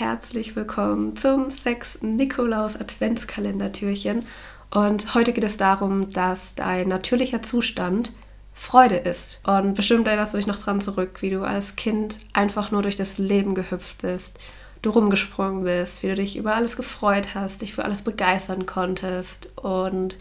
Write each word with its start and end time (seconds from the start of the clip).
Herzlich 0.00 0.56
willkommen 0.56 1.14
zum 1.14 1.50
sechsten 1.50 2.16
Nikolaus 2.16 2.74
Adventskalendertürchen. 2.74 4.24
Und 4.70 5.14
heute 5.14 5.34
geht 5.34 5.44
es 5.44 5.58
darum, 5.58 6.08
dass 6.08 6.54
dein 6.54 6.88
natürlicher 6.88 7.42
Zustand 7.42 8.10
Freude 8.54 8.96
ist. 8.96 9.46
Und 9.46 9.74
bestimmt 9.74 10.06
erinnerst 10.06 10.32
du 10.32 10.38
dich 10.38 10.46
noch 10.46 10.56
dran 10.56 10.80
zurück, 10.80 11.20
wie 11.20 11.28
du 11.28 11.42
als 11.42 11.76
Kind 11.76 12.18
einfach 12.32 12.70
nur 12.70 12.80
durch 12.80 12.96
das 12.96 13.18
Leben 13.18 13.54
gehüpft 13.54 14.00
bist 14.00 14.38
du 14.82 14.90
rumgesprungen 14.90 15.64
bist, 15.64 16.02
wie 16.02 16.08
du 16.08 16.14
dich 16.14 16.36
über 16.36 16.54
alles 16.54 16.76
gefreut 16.76 17.34
hast, 17.34 17.62
dich 17.62 17.74
für 17.74 17.84
alles 17.84 18.02
begeistern 18.02 18.66
konntest 18.66 19.50
und 19.56 20.16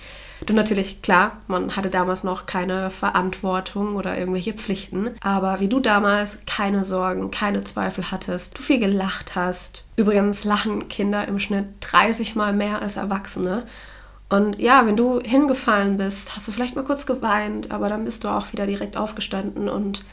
du 0.46 0.54
natürlich, 0.54 1.02
klar, 1.02 1.38
man 1.48 1.76
hatte 1.76 1.90
damals 1.90 2.24
noch 2.24 2.46
keine 2.46 2.90
Verantwortung 2.90 3.96
oder 3.96 4.18
irgendwelche 4.18 4.54
Pflichten, 4.54 5.12
aber 5.22 5.60
wie 5.60 5.70
du 5.70 5.80
damals 5.80 6.40
keine 6.46 6.84
Sorgen, 6.84 7.32
keine 7.32 7.64
Zweifel 7.64 8.12
hattest, 8.12 8.58
du 8.58 8.62
viel 8.62 8.80
gelacht 8.80 9.36
hast. 9.36 9.86
Übrigens 9.96 10.44
lachen 10.44 10.90
Kinder 10.90 11.28
im 11.28 11.40
Schnitt 11.40 11.66
30 11.82 12.36
mal 12.36 12.54
mehr 12.54 12.82
als 12.82 12.98
Erwachsene. 12.98 13.66
Und 14.30 14.60
ja, 14.60 14.86
wenn 14.86 14.96
du 14.96 15.20
hingefallen 15.22 15.98
bist, 15.98 16.36
hast 16.36 16.48
du 16.48 16.52
vielleicht 16.52 16.76
mal 16.76 16.84
kurz 16.84 17.06
geweint, 17.06 17.72
aber 17.72 17.90
dann 17.90 18.06
bist 18.06 18.24
du 18.24 18.28
auch 18.28 18.52
wieder 18.52 18.68
direkt 18.68 18.96
aufgestanden 18.96 19.68
und 19.68 20.04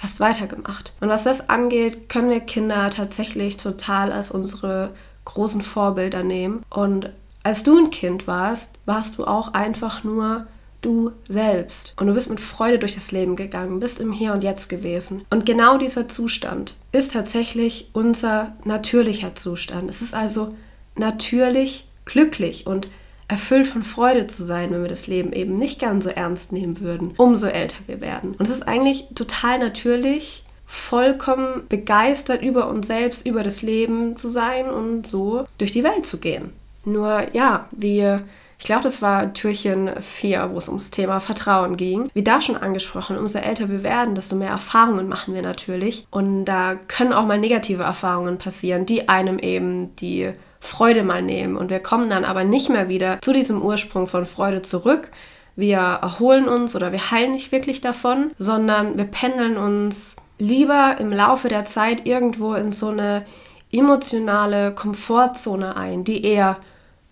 hast 0.00 0.18
weitergemacht. 0.18 0.94
Und 1.00 1.08
was 1.08 1.24
das 1.24 1.48
angeht, 1.48 2.08
können 2.08 2.30
wir 2.30 2.40
Kinder 2.40 2.90
tatsächlich 2.90 3.56
total 3.56 4.12
als 4.12 4.30
unsere 4.30 4.90
großen 5.26 5.60
Vorbilder 5.60 6.22
nehmen. 6.22 6.64
Und 6.70 7.10
als 7.42 7.62
du 7.62 7.78
ein 7.78 7.90
Kind 7.90 8.26
warst, 8.26 8.72
warst 8.86 9.18
du 9.18 9.24
auch 9.24 9.54
einfach 9.54 10.02
nur 10.02 10.46
du 10.82 11.12
selbst. 11.28 11.94
Und 11.98 12.06
du 12.06 12.14
bist 12.14 12.30
mit 12.30 12.40
Freude 12.40 12.78
durch 12.78 12.94
das 12.94 13.12
Leben 13.12 13.36
gegangen, 13.36 13.80
bist 13.80 14.00
im 14.00 14.12
Hier 14.12 14.32
und 14.32 14.42
Jetzt 14.42 14.68
gewesen. 14.70 15.24
Und 15.28 15.44
genau 15.44 15.76
dieser 15.76 16.08
Zustand 16.08 16.74
ist 16.92 17.12
tatsächlich 17.12 17.90
unser 17.92 18.54
natürlicher 18.64 19.34
Zustand. 19.34 19.90
Es 19.90 20.00
ist 20.00 20.14
also 20.14 20.54
natürlich 20.96 21.86
glücklich 22.06 22.66
und 22.66 22.88
erfüllt 23.30 23.68
von 23.68 23.84
Freude 23.84 24.26
zu 24.26 24.44
sein, 24.44 24.72
wenn 24.72 24.82
wir 24.82 24.88
das 24.88 25.06
Leben 25.06 25.32
eben 25.32 25.56
nicht 25.56 25.80
ganz 25.80 26.04
so 26.04 26.10
ernst 26.10 26.52
nehmen 26.52 26.80
würden, 26.80 27.14
umso 27.16 27.46
älter 27.46 27.76
wir 27.86 28.00
werden. 28.00 28.34
Und 28.34 28.42
es 28.42 28.50
ist 28.50 28.66
eigentlich 28.66 29.06
total 29.14 29.60
natürlich, 29.60 30.44
vollkommen 30.66 31.62
begeistert 31.68 32.42
über 32.42 32.68
uns 32.68 32.88
selbst, 32.88 33.26
über 33.26 33.42
das 33.42 33.62
Leben 33.62 34.16
zu 34.16 34.28
sein 34.28 34.68
und 34.68 35.06
so 35.06 35.46
durch 35.58 35.70
die 35.70 35.84
Welt 35.84 36.06
zu 36.06 36.18
gehen. 36.18 36.52
Nur 36.84 37.26
ja, 37.32 37.68
wir 37.70 38.24
ich 38.58 38.66
glaube, 38.66 38.82
das 38.82 39.00
war 39.00 39.32
Türchen 39.32 39.90
4, 40.02 40.50
wo 40.52 40.58
es 40.58 40.68
ums 40.68 40.90
Thema 40.90 41.20
Vertrauen 41.20 41.78
ging. 41.78 42.10
Wie 42.12 42.22
da 42.22 42.42
schon 42.42 42.58
angesprochen, 42.58 43.16
umso 43.16 43.38
älter 43.38 43.70
wir 43.70 43.82
werden, 43.82 44.14
desto 44.14 44.36
mehr 44.36 44.50
Erfahrungen 44.50 45.08
machen 45.08 45.32
wir 45.32 45.40
natürlich. 45.40 46.06
Und 46.10 46.44
da 46.44 46.74
können 46.74 47.14
auch 47.14 47.24
mal 47.24 47.38
negative 47.38 47.84
Erfahrungen 47.84 48.36
passieren, 48.36 48.84
die 48.84 49.08
einem 49.08 49.38
eben 49.38 49.94
die 49.96 50.32
Freude 50.60 51.02
mal 51.02 51.22
nehmen. 51.22 51.56
Und 51.56 51.70
wir 51.70 51.80
kommen 51.80 52.10
dann 52.10 52.24
aber 52.24 52.44
nicht 52.44 52.68
mehr 52.68 52.88
wieder 52.88 53.20
zu 53.22 53.32
diesem 53.32 53.62
Ursprung 53.62 54.06
von 54.06 54.26
Freude 54.26 54.62
zurück. 54.62 55.10
Wir 55.56 55.78
erholen 55.78 56.48
uns 56.48 56.76
oder 56.76 56.92
wir 56.92 57.10
heilen 57.10 57.32
nicht 57.32 57.50
wirklich 57.50 57.80
davon, 57.80 58.30
sondern 58.38 58.96
wir 58.96 59.04
pendeln 59.04 59.56
uns 59.56 60.16
lieber 60.38 60.96
im 60.98 61.12
Laufe 61.12 61.48
der 61.48 61.64
Zeit 61.64 62.06
irgendwo 62.06 62.54
in 62.54 62.70
so 62.70 62.88
eine 62.88 63.24
emotionale 63.72 64.72
Komfortzone 64.72 65.76
ein, 65.76 66.04
die 66.04 66.24
eher 66.24 66.56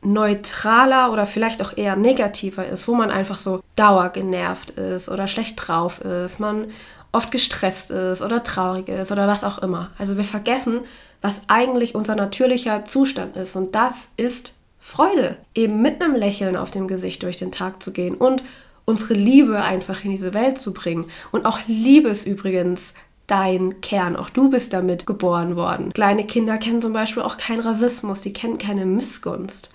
neutraler 0.00 1.12
oder 1.12 1.26
vielleicht 1.26 1.60
auch 1.60 1.76
eher 1.76 1.96
negativer 1.96 2.66
ist, 2.66 2.86
wo 2.88 2.94
man 2.94 3.10
einfach 3.10 3.34
so 3.34 3.60
dauergenervt 3.76 4.70
ist 4.70 5.08
oder 5.08 5.26
schlecht 5.26 5.56
drauf 5.56 6.00
ist, 6.00 6.38
man 6.38 6.68
oft 7.12 7.30
gestresst 7.30 7.90
ist 7.90 8.22
oder 8.22 8.42
traurig 8.42 8.88
ist 8.88 9.12
oder 9.12 9.26
was 9.26 9.44
auch 9.44 9.58
immer. 9.58 9.90
Also 9.98 10.16
wir 10.16 10.24
vergessen, 10.24 10.80
was 11.20 11.42
eigentlich 11.48 11.94
unser 11.94 12.14
natürlicher 12.14 12.84
Zustand 12.84 13.36
ist. 13.36 13.56
Und 13.56 13.74
das 13.74 14.10
ist 14.16 14.54
Freude. 14.78 15.36
Eben 15.54 15.82
mit 15.82 16.02
einem 16.02 16.14
Lächeln 16.14 16.56
auf 16.56 16.70
dem 16.70 16.86
Gesicht 16.86 17.22
durch 17.22 17.36
den 17.36 17.52
Tag 17.52 17.82
zu 17.82 17.92
gehen 17.92 18.14
und 18.14 18.42
unsere 18.84 19.14
Liebe 19.14 19.62
einfach 19.62 20.04
in 20.04 20.10
diese 20.10 20.32
Welt 20.32 20.58
zu 20.58 20.72
bringen. 20.72 21.10
Und 21.30 21.44
auch 21.44 21.58
Liebe 21.66 22.08
ist 22.08 22.26
übrigens 22.26 22.94
dein 23.26 23.80
Kern. 23.82 24.16
Auch 24.16 24.30
du 24.30 24.50
bist 24.50 24.72
damit 24.72 25.06
geboren 25.06 25.56
worden. 25.56 25.92
Kleine 25.92 26.24
Kinder 26.24 26.56
kennen 26.58 26.80
zum 26.80 26.94
Beispiel 26.94 27.22
auch 27.22 27.36
keinen 27.36 27.60
Rassismus, 27.60 28.22
die 28.22 28.32
kennen 28.32 28.58
keine 28.58 28.86
Missgunst. 28.86 29.70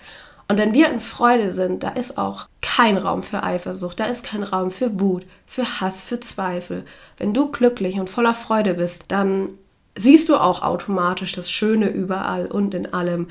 Und 0.48 0.58
wenn 0.58 0.74
wir 0.74 0.90
in 0.90 1.00
Freude 1.00 1.52
sind, 1.52 1.82
da 1.82 1.90
ist 1.90 2.18
auch 2.18 2.46
kein 2.60 2.96
Raum 2.96 3.22
für 3.22 3.42
Eifersucht, 3.42 4.00
da 4.00 4.04
ist 4.04 4.24
kein 4.24 4.42
Raum 4.42 4.70
für 4.70 5.00
Wut, 5.00 5.24
für 5.46 5.80
Hass, 5.80 6.02
für 6.02 6.20
Zweifel. 6.20 6.84
Wenn 7.16 7.32
du 7.32 7.50
glücklich 7.50 7.98
und 7.98 8.10
voller 8.10 8.34
Freude 8.34 8.74
bist, 8.74 9.06
dann 9.08 9.50
siehst 9.96 10.28
du 10.28 10.36
auch 10.36 10.62
automatisch 10.62 11.32
das 11.32 11.50
Schöne 11.50 11.88
überall 11.88 12.46
und 12.46 12.74
in 12.74 12.92
allem. 12.92 13.28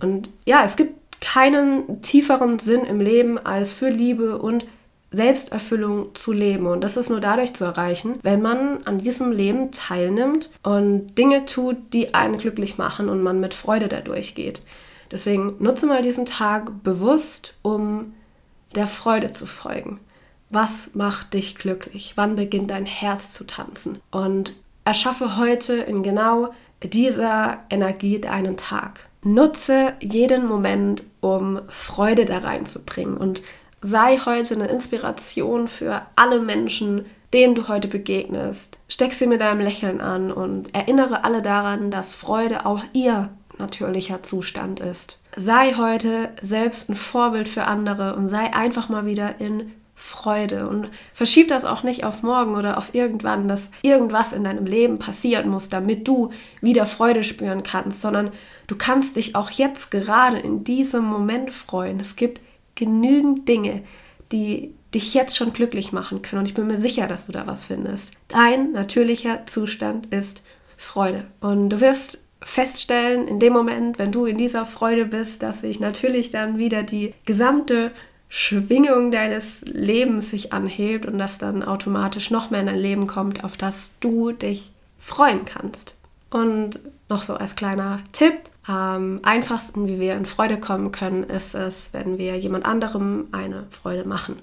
Und 0.00 0.30
ja, 0.44 0.62
es 0.64 0.76
gibt 0.76 1.20
keinen 1.20 2.02
tieferen 2.02 2.58
Sinn 2.58 2.84
im 2.84 3.00
Leben, 3.00 3.38
als 3.38 3.72
für 3.72 3.88
Liebe 3.88 4.38
und 4.38 4.66
Selbsterfüllung 5.10 6.14
zu 6.14 6.32
leben. 6.32 6.66
Und 6.66 6.82
das 6.82 6.96
ist 6.96 7.08
nur 7.08 7.20
dadurch 7.20 7.54
zu 7.54 7.64
erreichen, 7.64 8.18
wenn 8.22 8.42
man 8.42 8.84
an 8.84 8.98
diesem 8.98 9.32
Leben 9.32 9.70
teilnimmt 9.70 10.50
und 10.62 11.16
Dinge 11.16 11.46
tut, 11.46 11.76
die 11.92 12.14
einen 12.14 12.36
glücklich 12.36 12.78
machen 12.78 13.08
und 13.08 13.22
man 13.22 13.40
mit 13.40 13.54
Freude 13.54 13.88
dadurch 13.88 14.34
geht. 14.34 14.62
Deswegen 15.14 15.54
nutze 15.60 15.86
mal 15.86 16.02
diesen 16.02 16.26
Tag 16.26 16.82
bewusst, 16.82 17.54
um 17.62 18.14
der 18.74 18.88
Freude 18.88 19.30
zu 19.30 19.46
folgen. 19.46 20.00
Was 20.50 20.96
macht 20.96 21.34
dich 21.34 21.54
glücklich? 21.54 22.14
Wann 22.16 22.34
beginnt 22.34 22.72
dein 22.72 22.84
Herz 22.84 23.32
zu 23.32 23.46
tanzen? 23.46 24.00
Und 24.10 24.56
erschaffe 24.84 25.36
heute 25.36 25.74
in 25.74 26.02
genau 26.02 26.52
dieser 26.82 27.58
Energie 27.70 28.20
deinen 28.20 28.56
Tag. 28.56 29.08
Nutze 29.22 29.92
jeden 30.00 30.48
Moment, 30.48 31.04
um 31.20 31.60
Freude 31.68 32.24
da 32.24 32.38
reinzubringen 32.38 33.16
und 33.16 33.40
sei 33.82 34.18
heute 34.18 34.54
eine 34.54 34.66
Inspiration 34.66 35.68
für 35.68 36.02
alle 36.16 36.40
Menschen, 36.40 37.06
denen 37.32 37.54
du 37.54 37.68
heute 37.68 37.86
begegnest. 37.86 38.78
Steck 38.88 39.12
sie 39.12 39.28
mit 39.28 39.40
deinem 39.40 39.60
Lächeln 39.60 40.00
an 40.00 40.32
und 40.32 40.74
erinnere 40.74 41.22
alle 41.22 41.40
daran, 41.40 41.92
dass 41.92 42.14
Freude 42.14 42.66
auch 42.66 42.82
ihr 42.92 43.30
natürlicher 43.58 44.22
Zustand 44.22 44.80
ist. 44.80 45.18
Sei 45.36 45.74
heute 45.74 46.30
selbst 46.40 46.88
ein 46.88 46.94
Vorbild 46.94 47.48
für 47.48 47.64
andere 47.64 48.16
und 48.16 48.28
sei 48.28 48.52
einfach 48.52 48.88
mal 48.88 49.06
wieder 49.06 49.40
in 49.40 49.72
Freude 49.96 50.68
und 50.68 50.90
verschieb 51.12 51.48
das 51.48 51.64
auch 51.64 51.84
nicht 51.84 52.04
auf 52.04 52.22
morgen 52.22 52.56
oder 52.56 52.78
auf 52.78 52.94
irgendwann, 52.94 53.46
dass 53.46 53.70
irgendwas 53.82 54.32
in 54.32 54.44
deinem 54.44 54.66
Leben 54.66 54.98
passieren 54.98 55.48
muss, 55.48 55.68
damit 55.68 56.06
du 56.08 56.30
wieder 56.60 56.84
Freude 56.84 57.22
spüren 57.22 57.62
kannst, 57.62 58.00
sondern 58.00 58.32
du 58.66 58.76
kannst 58.76 59.16
dich 59.16 59.36
auch 59.36 59.50
jetzt 59.50 59.90
gerade 59.90 60.38
in 60.38 60.64
diesem 60.64 61.04
Moment 61.04 61.52
freuen. 61.52 62.00
Es 62.00 62.16
gibt 62.16 62.40
genügend 62.74 63.48
Dinge, 63.48 63.82
die 64.32 64.74
dich 64.92 65.14
jetzt 65.14 65.36
schon 65.36 65.52
glücklich 65.52 65.92
machen 65.92 66.22
können 66.22 66.40
und 66.40 66.48
ich 66.48 66.54
bin 66.54 66.66
mir 66.66 66.78
sicher, 66.78 67.06
dass 67.06 67.26
du 67.26 67.32
da 67.32 67.46
was 67.46 67.64
findest. 67.64 68.12
Dein 68.28 68.72
natürlicher 68.72 69.46
Zustand 69.46 70.06
ist 70.12 70.42
Freude 70.76 71.26
und 71.40 71.70
du 71.70 71.80
wirst 71.80 72.23
feststellen 72.44 73.26
in 73.26 73.40
dem 73.40 73.52
Moment, 73.52 73.98
wenn 73.98 74.12
du 74.12 74.26
in 74.26 74.38
dieser 74.38 74.66
Freude 74.66 75.06
bist, 75.06 75.42
dass 75.42 75.60
sich 75.60 75.80
natürlich 75.80 76.30
dann 76.30 76.58
wieder 76.58 76.82
die 76.82 77.14
gesamte 77.24 77.90
Schwingung 78.28 79.10
deines 79.10 79.64
Lebens 79.66 80.30
sich 80.30 80.52
anhebt 80.52 81.06
und 81.06 81.18
das 81.18 81.38
dann 81.38 81.62
automatisch 81.62 82.30
noch 82.30 82.50
mehr 82.50 82.60
in 82.60 82.66
dein 82.66 82.78
Leben 82.78 83.06
kommt, 83.06 83.44
auf 83.44 83.56
das 83.56 83.94
du 84.00 84.32
dich 84.32 84.72
freuen 84.98 85.44
kannst. 85.44 85.96
Und 86.30 86.80
noch 87.08 87.22
so 87.22 87.34
als 87.34 87.56
kleiner 87.56 88.00
Tipp, 88.12 88.34
am 88.66 89.20
einfachsten, 89.22 89.88
wie 89.88 90.00
wir 90.00 90.14
in 90.14 90.26
Freude 90.26 90.58
kommen 90.58 90.90
können, 90.90 91.22
ist 91.22 91.54
es, 91.54 91.90
wenn 91.92 92.18
wir 92.18 92.38
jemand 92.38 92.64
anderem 92.64 93.28
eine 93.30 93.66
Freude 93.70 94.08
machen. 94.08 94.38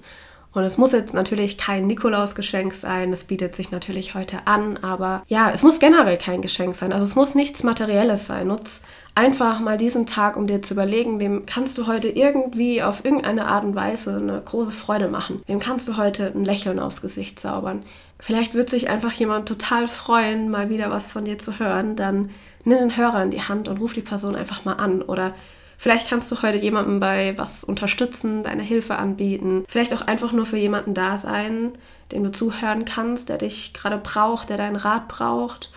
Und 0.52 0.64
es 0.64 0.76
muss 0.76 0.92
jetzt 0.92 1.14
natürlich 1.14 1.56
kein 1.56 1.86
Nikolausgeschenk 1.86 2.74
sein, 2.74 3.10
das 3.10 3.24
bietet 3.24 3.54
sich 3.54 3.70
natürlich 3.70 4.14
heute 4.14 4.46
an, 4.46 4.76
aber 4.76 5.22
ja, 5.26 5.50
es 5.50 5.62
muss 5.62 5.80
generell 5.80 6.18
kein 6.18 6.42
Geschenk 6.42 6.76
sein. 6.76 6.92
Also 6.92 7.06
es 7.06 7.14
muss 7.14 7.34
nichts 7.34 7.62
Materielles 7.62 8.26
sein. 8.26 8.48
Nutz 8.48 8.82
einfach 9.14 9.60
mal 9.60 9.78
diesen 9.78 10.04
Tag, 10.04 10.36
um 10.36 10.46
dir 10.46 10.60
zu 10.60 10.74
überlegen, 10.74 11.20
wem 11.20 11.46
kannst 11.46 11.78
du 11.78 11.86
heute 11.86 12.08
irgendwie 12.08 12.82
auf 12.82 13.04
irgendeine 13.04 13.46
Art 13.46 13.64
und 13.64 13.74
Weise 13.74 14.16
eine 14.16 14.42
große 14.44 14.72
Freude 14.72 15.08
machen? 15.08 15.42
Wem 15.46 15.58
kannst 15.58 15.88
du 15.88 15.96
heute 15.96 16.32
ein 16.34 16.44
Lächeln 16.44 16.78
aufs 16.78 17.00
Gesicht 17.00 17.40
zaubern? 17.40 17.82
Vielleicht 18.18 18.54
wird 18.54 18.68
sich 18.68 18.88
einfach 18.88 19.12
jemand 19.12 19.48
total 19.48 19.88
freuen, 19.88 20.50
mal 20.50 20.68
wieder 20.68 20.90
was 20.90 21.12
von 21.12 21.24
dir 21.24 21.38
zu 21.38 21.58
hören. 21.58 21.96
Dann 21.96 22.30
nimm 22.64 22.78
den 22.78 22.96
Hörer 22.96 23.22
in 23.22 23.30
die 23.30 23.42
Hand 23.42 23.68
und 23.68 23.78
ruf 23.78 23.94
die 23.94 24.02
Person 24.02 24.36
einfach 24.36 24.64
mal 24.64 24.74
an 24.74 25.02
oder 25.02 25.34
Vielleicht 25.82 26.08
kannst 26.08 26.30
du 26.30 26.40
heute 26.42 26.58
jemandem 26.58 27.00
bei 27.00 27.36
was 27.36 27.64
unterstützen, 27.64 28.44
deine 28.44 28.62
Hilfe 28.62 28.94
anbieten. 28.94 29.64
Vielleicht 29.66 29.92
auch 29.92 30.02
einfach 30.02 30.30
nur 30.30 30.46
für 30.46 30.56
jemanden 30.56 30.94
da 30.94 31.18
sein, 31.18 31.72
dem 32.12 32.22
du 32.22 32.30
zuhören 32.30 32.84
kannst, 32.84 33.28
der 33.28 33.38
dich 33.38 33.72
gerade 33.72 33.98
braucht, 33.98 34.48
der 34.48 34.58
deinen 34.58 34.76
Rat 34.76 35.08
braucht. 35.08 35.72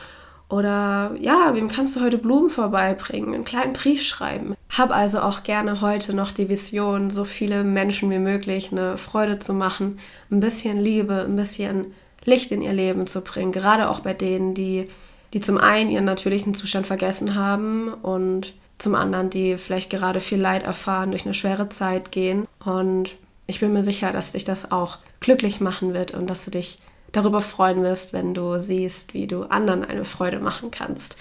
Oder 0.48 1.16
ja, 1.20 1.56
wem 1.56 1.70
kannst 1.70 1.96
du 1.96 2.02
heute 2.02 2.20
Blumen 2.20 2.52
vorbeibringen, 2.52 3.34
einen 3.34 3.46
kleinen 3.46 3.74
Brief 3.74 4.04
schreiben. 4.04 4.54
Hab 4.70 4.92
also 4.92 5.22
auch 5.22 5.42
gerne 5.42 5.82
heute 5.82 6.14
noch 6.14 6.32
die 6.32 6.50
Vision, 6.50 7.10
so 7.10 7.26
viele 7.26 7.64
Menschen 7.64 8.12
wie 8.12 8.20
möglich 8.20 8.72
eine 8.72 9.00
Freude 9.00 9.40
zu 9.40 9.54
machen, 9.54 10.00
ein 10.30 10.40
bisschen 10.40 10.80
Liebe, 10.80 11.26
ein 11.28 11.36
bisschen 11.36 11.96
Licht 12.26 12.52
in 12.52 12.62
ihr 12.62 12.74
Leben 12.74 13.08
zu 13.08 13.22
bringen, 13.22 13.52
gerade 13.52 13.90
auch 13.90 14.02
bei 14.02 14.14
denen, 14.14 14.54
die 14.54 14.86
die 15.34 15.42
zum 15.42 15.58
einen 15.58 15.90
ihren 15.90 16.06
natürlichen 16.06 16.54
Zustand 16.54 16.86
vergessen 16.88 17.34
haben 17.36 17.90
und 17.90 18.54
zum 18.78 18.96
anderen, 18.96 19.30
die 19.30 19.58
vielleicht 19.58 19.90
gerade 19.90 20.20
viel 20.20 20.40
Leid 20.40 20.64
erfahren, 20.64 21.12
durch 21.12 21.26
eine 21.26 21.34
schwere 21.34 21.70
Zeit 21.70 22.12
gehen. 22.12 22.48
Und 22.64 23.16
ich 23.48 23.60
bin 23.60 23.74
mir 23.74 23.84
sicher, 23.84 24.12
dass 24.12 24.34
dich 24.34 24.44
das 24.44 24.72
auch 24.72 25.00
glücklich 25.20 25.60
machen 25.60 25.94
wird 25.94 26.12
und 26.14 26.30
dass 26.30 26.46
du 26.46 26.52
dich 26.52 26.80
darüber 27.12 27.42
freuen 27.42 27.84
wirst, 27.84 28.14
wenn 28.14 28.34
du 28.34 28.58
siehst, 28.58 29.14
wie 29.14 29.28
du 29.28 29.44
anderen 29.44 29.86
eine 29.86 30.06
Freude 30.06 30.40
machen 30.40 30.72
kannst. 30.72 31.18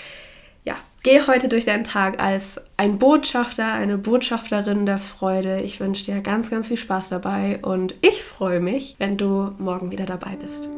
Ja, 0.64 0.76
geh 1.02 1.20
heute 1.26 1.48
durch 1.48 1.64
deinen 1.64 1.84
Tag 1.84 2.20
als 2.20 2.60
ein 2.76 2.98
Botschafter, 2.98 3.72
eine 3.72 3.98
Botschafterin 3.98 4.86
der 4.86 4.98
Freude. 4.98 5.60
Ich 5.60 5.78
wünsche 5.78 6.04
dir 6.04 6.20
ganz, 6.20 6.50
ganz 6.50 6.68
viel 6.68 6.78
Spaß 6.78 7.10
dabei 7.10 7.60
und 7.62 7.94
ich 8.00 8.22
freue 8.24 8.60
mich, 8.60 8.96
wenn 8.98 9.16
du 9.16 9.52
morgen 9.58 9.92
wieder 9.92 10.06
dabei 10.06 10.36
bist. 10.36 10.68